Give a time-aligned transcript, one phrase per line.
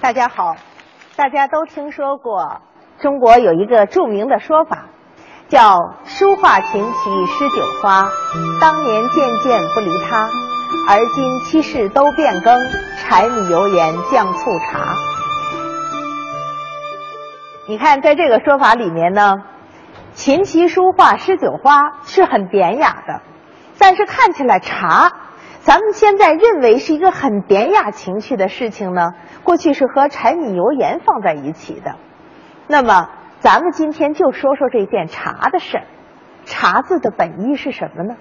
[0.00, 0.56] 大家好，
[1.14, 2.62] 大家都听说过
[3.00, 4.86] 中国有一个著名的说法，
[5.48, 5.76] 叫
[6.06, 8.08] “书画琴棋诗酒花”。
[8.62, 10.26] 当年件件不离它，
[10.88, 12.58] 而今七事都变更，
[12.96, 14.94] 柴米油盐酱醋茶。
[17.68, 19.42] 你看，在这个说法里面呢，
[20.14, 23.20] 琴棋书画诗酒花是很典雅的，
[23.78, 25.12] 但是看起来茶。
[25.62, 29.12] 咱们现在认为是一个很典雅情趣的事情呢，
[29.44, 31.96] 过去是和柴米油盐放在一起的。
[32.66, 35.84] 那么，咱们今天就说说这件茶的事儿。
[36.46, 38.16] 茶字的本意是什么呢？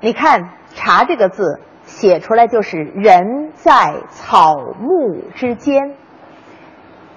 [0.00, 5.94] 你看“茶”这个字写出来就是人在草木之间，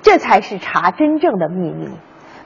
[0.02, 1.90] 这才是茶真正的秘密。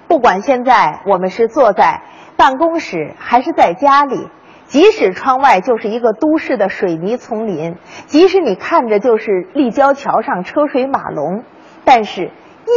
[0.07, 2.01] 不管现在我们是坐在
[2.35, 4.27] 办公室还是在家里。
[4.67, 11.45] 即使窗外就是一个都市的水泥丛林，即使你看着就是立交桥上车水马龙，
[11.85, 12.31] 但是，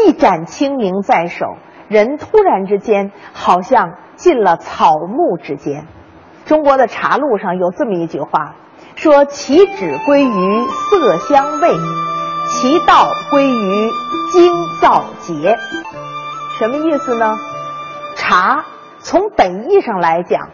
[0.06, 1.46] 一盏清明在手，
[1.88, 5.88] 人突然之间好像进了草木之间。
[6.46, 8.54] 中国的茶路上有这么一句话，
[8.94, 11.70] 说其旨归于色香味，
[12.46, 13.90] 其道归于
[14.30, 15.56] 精造节。
[16.56, 17.36] 什么意思呢？
[18.14, 18.64] 茶
[19.00, 20.50] 从本意上来讲。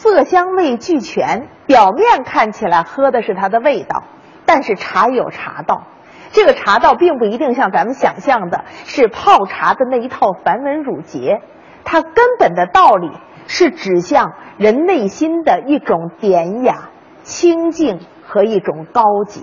[0.00, 4.04] 色香味俱全，表面看起来喝的是它的味道，
[4.46, 5.88] 但是茶有茶道。
[6.30, 11.42] 这个茶道并不一定像咱们想象的是泡茶的那一套繁文缛节，
[11.82, 13.10] 它根本的道理
[13.48, 16.90] 是指向人内心的一种典雅、
[17.24, 19.40] 清静和一种高洁。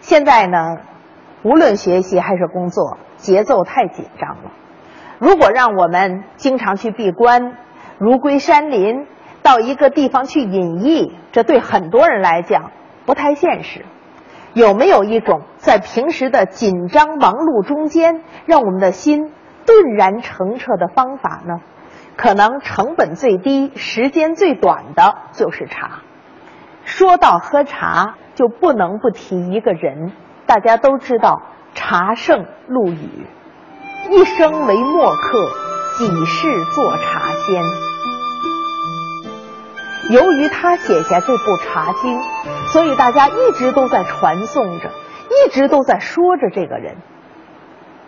[0.00, 0.78] 现在呢，
[1.42, 4.50] 无论学习还是工作，节奏太紧张了。
[5.18, 7.58] 如果让我们经常去闭关，
[8.04, 9.06] 如归山林，
[9.42, 12.70] 到一个地方去隐逸，这对很多人来讲
[13.06, 13.86] 不太现实。
[14.52, 19.32] 有没有一种在平时的紧张忙碌中间，让我们的心
[19.64, 21.62] 顿然澄澈的方法呢？
[22.14, 26.02] 可能成本最低、时间最短的就是茶。
[26.84, 30.12] 说到喝茶，就不能不提一个人，
[30.44, 31.40] 大家都知道
[31.72, 33.26] 茶圣陆羽，
[34.10, 35.48] 一生为墨客。
[35.96, 37.93] 几世做茶仙。
[40.10, 42.18] 由于他写下这部《茶经》，
[42.72, 44.90] 所以大家一直都在传颂着，
[45.46, 46.96] 一直都在说着这个人。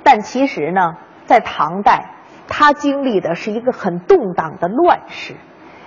[0.02, 2.10] 但其实呢，在唐代，
[2.48, 5.34] 他经历的是一个很动荡的乱世，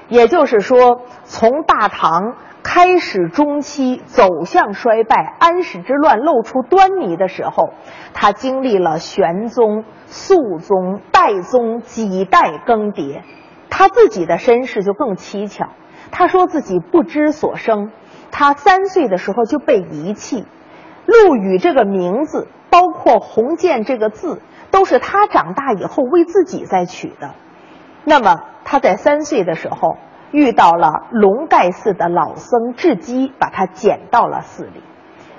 [0.07, 2.35] 也就是说，从大唐。
[2.61, 7.69] 开始中期走向衰败，安史之乱露出端倪的时候，
[8.13, 13.21] 他经历了玄宗、肃宗、代宗几代更迭，
[13.69, 15.69] 他自己的身世就更蹊跷。
[16.11, 17.91] 他说自己不知所生，
[18.31, 20.45] 他三岁的时候就被遗弃。
[21.05, 27.35] 陆羽这个名字，包括鸿渐这个字，都是他长大以后为自己在取的。
[28.03, 29.97] 那么他在三岁的时候。
[30.31, 34.83] 遇到了龙盖寺的老僧智基，把他捡到了寺里，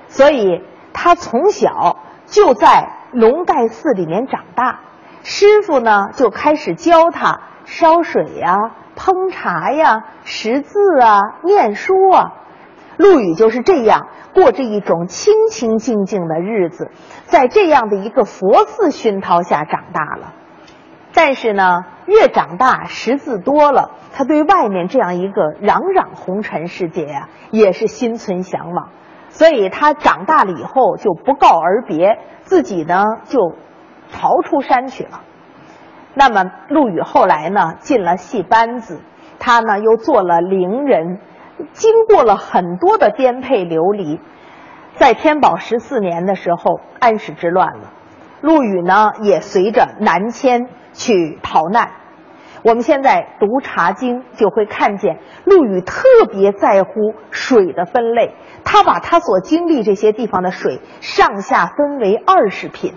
[0.09, 0.61] 所以
[0.91, 1.95] 他从小
[2.25, 4.81] 就在龙盖寺里面长大。
[5.23, 8.57] 师傅呢就开始教他烧水呀、
[9.01, 12.33] 烹茶呀、识字啊、念书啊。
[12.97, 16.91] 陆羽就是这样过着一种清清静静的日子，
[17.25, 20.33] 在这样的一个佛寺熏陶下长大了。
[21.15, 23.89] 但是呢，越长大识字多了。
[24.13, 28.89] 他对外面这样一个攘攘红尘世界呀，也是心存向往，
[29.29, 33.55] 所以他长大了以后就不告而别，自己呢就
[34.13, 35.21] 逃出山去了。
[36.13, 38.99] 那么陆羽后来呢进了戏班子，
[39.39, 41.19] 他呢又做了伶人，
[41.71, 44.19] 经过了很多的颠沛流离，
[44.95, 47.93] 在天宝十四年的时候，安史之乱了，
[48.41, 51.91] 陆羽呢也随着南迁去逃难。
[52.63, 58.35] 我们现在读《茶经》，就会看见陆羽特别在乎水的分类。
[58.63, 62.93] 他把他所经历这些地方的水上下分为二十品，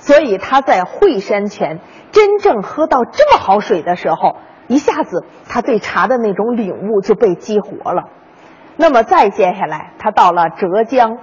[0.00, 1.78] 所以他在惠山泉
[2.10, 4.36] 真正喝到这么好水的时候，
[4.66, 8.04] 一下子他对茶的那种领悟就被激活了。
[8.76, 11.18] 那么再接下来，他到了浙江，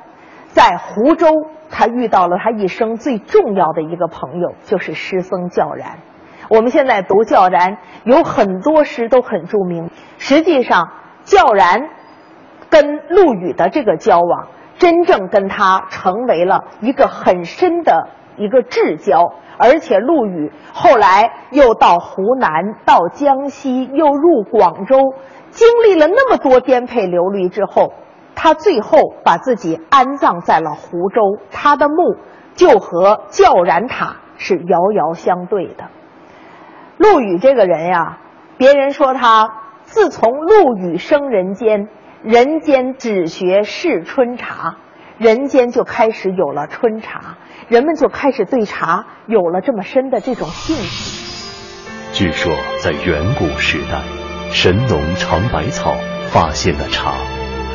[0.49, 1.27] 在湖州，
[1.71, 5.97] 他遇到了他一生最重要的一个朋友，就是师僧教然。
[6.49, 9.89] 我们现在读教然，有很多诗都很著名。
[10.19, 10.91] 实际上，
[11.23, 11.89] 教然
[12.69, 14.47] 跟陆羽的这个交往，
[14.77, 19.33] 真正跟他成为了一个很深的一个至交。
[19.59, 25.15] 而且，陆羽后来又到湖南、到江西，又入广州，
[25.49, 27.93] 经历了那么多颠沛流离之后，
[28.35, 31.39] 他最后把自己安葬在了湖州。
[31.49, 32.17] 他的墓
[32.53, 35.85] 就和教然塔是遥遥相对的。
[36.97, 38.19] 陆羽这个人呀，
[38.57, 39.49] 别人说他
[39.81, 41.89] 自从陆羽生人间，
[42.21, 44.75] 人间只学试春茶，
[45.19, 47.37] 人间就开始有了春茶，
[47.69, 51.25] 人们就开始对茶有了这么深的这种兴趣。
[52.13, 54.03] 据说在远古时代，
[54.51, 55.95] 神农尝百草
[56.27, 57.15] 发现了茶，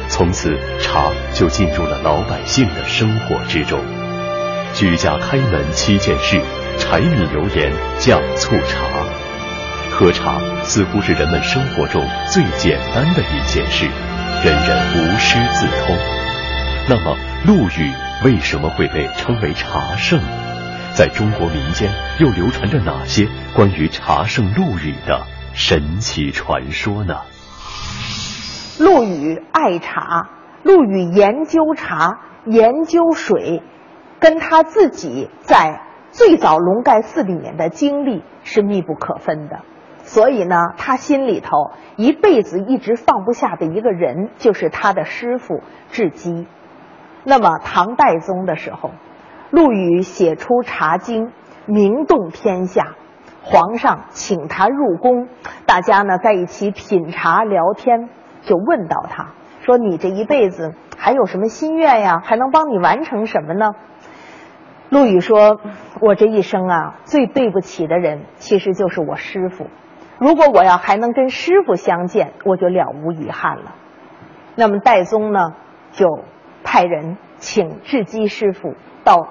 [0.06, 3.80] 从此茶就进入了老百姓的生活之中。
[4.72, 6.40] 居家开门七件事，
[6.78, 8.86] 柴米油盐酱醋茶。
[9.90, 13.84] 喝茶似乎是人们生活中最简单的一件事，
[14.44, 15.96] 人人无师自通。
[16.88, 17.92] 那么，陆羽
[18.24, 20.20] 为什么会被称为茶圣？
[20.94, 21.90] 在中国民间
[22.20, 27.16] 又流传着哪些关于茶圣陆羽的神奇传说呢？
[28.78, 30.30] 陆羽爱茶，
[30.62, 33.60] 陆羽研究茶、研究水。
[34.20, 39.62] 跟他自己在最早龙盖寺里面的经历是密不可分的，
[40.04, 46.46] 所以呢，他心里头一辈子一直放不下的一个人就是他的师傅智基。
[47.24, 48.90] 那么唐代宗的时候，
[49.50, 51.26] 陆羽写出《茶经》，
[51.66, 52.94] 名动天下，
[53.42, 55.28] 皇上请他入宫，
[55.66, 58.08] 大家呢在一起品茶聊天，
[58.42, 59.30] 就问到他
[59.60, 62.20] 说：“你这一辈子还有什么心愿呀？
[62.24, 63.70] 还能帮你完成什么呢？”
[64.90, 65.60] 陆羽说
[66.02, 69.68] ：“我这一生啊，最对不起的人其实就是我师傅。
[70.18, 73.74] 如果我要还能跟师傅相见，我就了无遗憾了。”
[74.54, 75.54] 那么戴宗呢，
[75.92, 76.06] 就
[76.72, 78.72] 派人请智基师傅
[79.04, 79.28] 到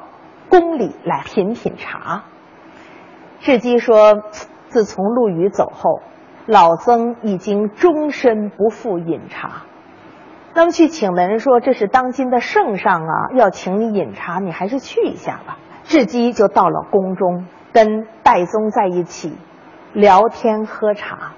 [0.47, 2.25] 宫里来品品茶。
[3.39, 4.21] 智基说
[4.69, 6.03] ：“自从陆羽走后，
[6.45, 9.63] 老僧已经终身不复饮茶。”
[10.53, 19.35] 那么去请的人说：“这是当今的圣上啊，要请你饮茶，你还是去一下吧。”智基就到了宫中，跟戴宗在一起
[19.93, 21.31] 聊天喝茶。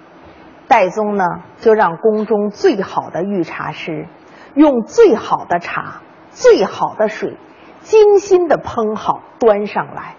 [0.68, 1.24] 戴宗呢，
[1.60, 4.10] 就让宫中最好的御茶师，
[4.56, 7.38] 用最好的茶、最好的水，
[7.82, 10.16] 精心的烹好，端上来。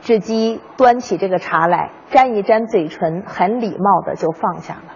[0.00, 4.94] 智基端起这个茶来，沾一沾嘴唇，很礼貌的就放下了。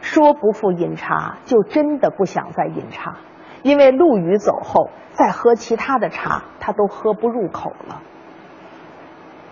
[0.00, 3.16] 说不复饮茶，就真的不想再饮茶，
[3.62, 8.00] 因为陆羽走后，再喝其他的茶，他都喝不入口了。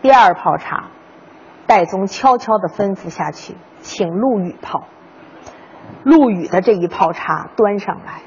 [0.01, 0.91] 第二泡茶，
[1.67, 4.85] 戴宗悄悄的吩咐下去，请陆羽泡。
[6.05, 8.23] 陆羽的这一泡茶端上来，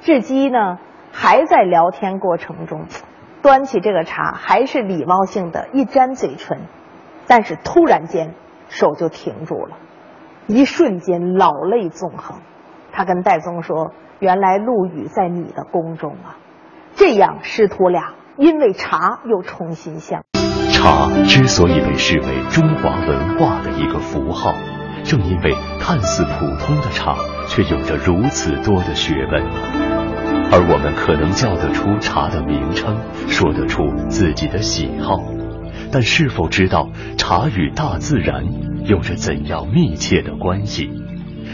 [0.00, 0.78] 智基呢
[1.12, 2.86] 还在聊天过程中，
[3.42, 6.60] 端起这个茶，还是礼貌性的一沾嘴唇，
[7.26, 8.34] 但是突然间
[8.68, 9.76] 手就停住了。
[10.46, 12.38] 一瞬间，老泪纵横。
[12.92, 16.38] 他跟戴宗说：“原来陆羽在你的宫中啊！”
[16.94, 20.22] 这样，师徒俩因为茶又重新相。
[20.72, 24.52] 茶之所以被视为中华文化的一个符号，
[25.06, 27.16] 正因为看似普通的茶，
[27.48, 29.40] 却有着如此多的学问。
[30.50, 32.98] 而我们可能叫得出茶的名称，
[33.28, 35.22] 说得出自己的喜好，
[35.92, 38.44] 但是否知道茶与大自然？
[38.84, 40.90] 有着怎样密切的关系？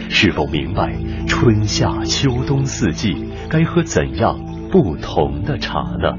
[0.09, 0.91] 是否明白
[1.27, 4.39] 春夏秋冬四季该喝怎样
[4.71, 6.17] 不同的茶呢？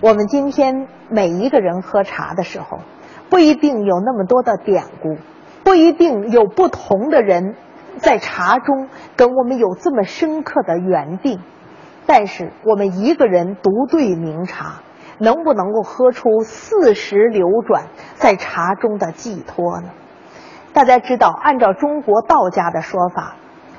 [0.00, 2.80] 我们今天每一个人喝茶的时候，
[3.28, 5.16] 不一定有那么多的典故，
[5.64, 7.54] 不一定有不同的人
[7.98, 11.40] 在茶中跟我们有这么深刻的缘定，
[12.06, 14.82] 但是我们一个人独对名茶。
[15.18, 19.88] 能不能够喝出四时流转在茶中的寄托呢？
[20.74, 23.36] 大家知道，按照中国道家的说法，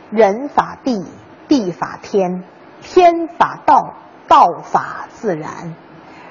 [0.10, 1.06] 人法地，
[1.48, 2.44] 地法天，
[2.82, 3.94] 天法道，
[4.28, 5.76] 道法自然。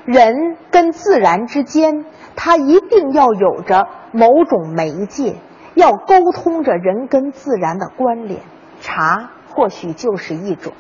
[0.06, 2.04] 人跟自然之间，
[2.36, 5.34] 它一定要有着某种媒介，
[5.75, 8.40] 要沟通着人跟自然的关联。
[8.80, 10.72] 茶或许就是一种。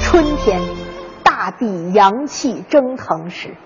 [0.00, 0.60] 春天，
[1.24, 3.56] 大地阳气蒸腾时，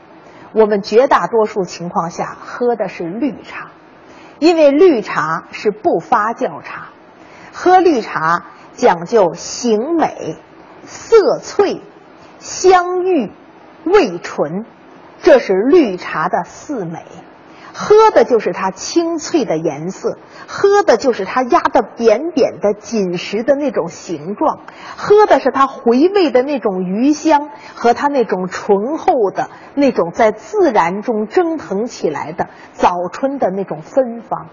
[0.55, 3.71] 我们绝大多数情况下喝的是绿茶，
[4.45, 6.89] 因为绿茶是不发酵茶。
[7.55, 10.37] 喝绿茶讲究形美、
[10.85, 11.81] 色翠、
[12.41, 13.33] 香郁、
[13.85, 14.67] 味醇，
[15.23, 17.07] 这是绿茶的四美。
[17.77, 20.17] 喝的就是它清脆的颜色，
[20.47, 24.61] 喝的就是它压的扁扁的紧实的那种形状，
[24.97, 34.47] 喝的是它回味的那种余香和它那种醇厚的那种在自然中蒸腾起来的早春的那种芬芳。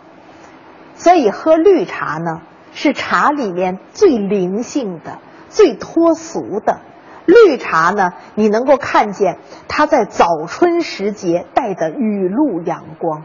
[0.95, 2.41] 所以喝绿茶呢，
[2.73, 6.81] 是茶里面最灵性的、最脱俗的。
[7.25, 9.37] 绿茶呢，你能够看见
[9.67, 13.23] 它在早春时节带的雨露阳光。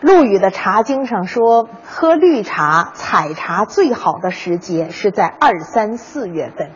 [0.00, 6.70] 陆羽的《茶经》上说，喝绿茶、采茶最好的时节是在二三四月份。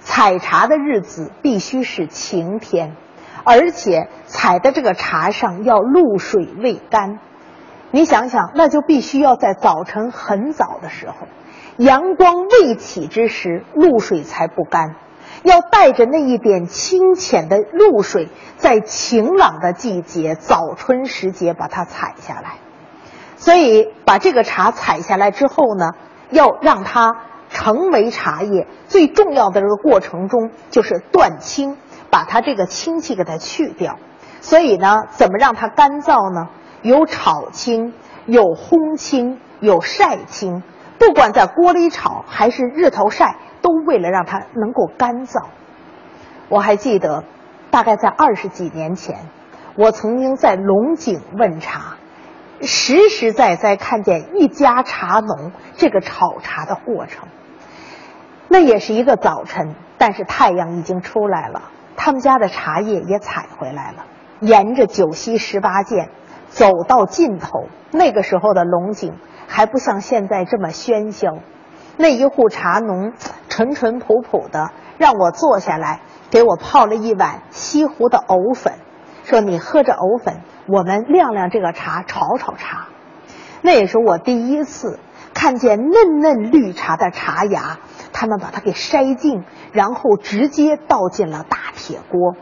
[0.00, 2.96] 采茶的日子必须是晴天，
[3.44, 7.20] 而且采的这个茶上要露水未干。
[7.90, 11.28] 你想想，那就必须要在早晨很早的时候，
[11.76, 14.96] 阳光未起之时，露水才不干。
[15.42, 22.54] 要带着那一点清浅的露水，在晴朗的季节，早春时节把它采下来。
[23.36, 25.92] 所以，把这个茶采下来之后呢，
[26.30, 27.14] 要让它
[27.50, 31.76] 成为茶叶，最重要的这个过程中就是断青，
[32.10, 33.96] 把它这个清气给它去掉。
[34.40, 36.48] 所以呢，怎么让它干燥呢？
[36.82, 37.94] 有炒青，
[38.26, 40.62] 有烘青，有晒青。
[40.98, 43.36] 不管在锅里炒还是日头晒。
[43.62, 45.46] 都为了让它能够干燥。
[46.48, 47.24] 我还记得，
[47.70, 49.16] 大概在二十几年前，
[49.76, 51.96] 我曾经在龙井问茶，
[52.60, 57.28] 实实在在看见一家茶农这个炒茶的过程。
[58.48, 64.06] 那也是一个早晨，但是太阳已经出来了，他们家的茶叶也采回来了，
[64.40, 66.08] 沿着九溪十八涧
[66.48, 67.66] 走到尽头。
[67.90, 69.14] 那个时候的龙井
[69.46, 71.38] 还不像现在这么喧嚣。
[71.98, 73.12] 那一户茶农
[73.58, 78.74] 淳淳朴朴的，让我坐下来，给我泡了一碗西湖的藕粉，
[79.24, 82.86] 说：“你喝着藕粉，我们晾晾这个茶，炒炒茶。”
[83.62, 85.00] 那也是我第一次
[85.34, 87.80] 看见嫩嫩绿茶的茶芽，
[88.12, 92.36] 他们把它给筛净，然后直接倒进了大铁锅。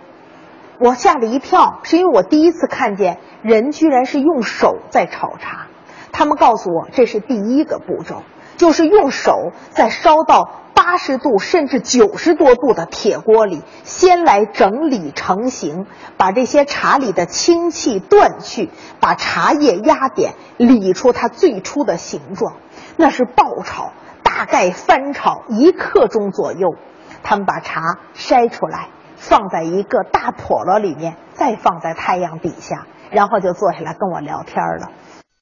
[0.79, 5.69] 我吓了一跳，是因为我第一次看见人居然是用手在炒茶。
[6.13, 8.23] 他们告诉我，这是第一个步骤。
[8.59, 10.49] 就是用手在烧到
[10.87, 15.85] 八十度甚至九十多度的铁锅里，先来整理成型，
[16.17, 22.55] 把这些茶里的清气断去，把茶叶压扁，理出它最初的形状。
[22.97, 26.77] 那是爆炒，大概翻炒一刻钟左右。
[27.25, 34.93] 他们把茶筛出来，放在一个大笸箩里面，再放在太阳底下，然后就坐下来跟我聊天了。